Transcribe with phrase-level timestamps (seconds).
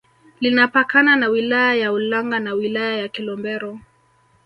[0.39, 3.79] Linapakana na wilaya ya Ulanga na wilaya ya Kilombero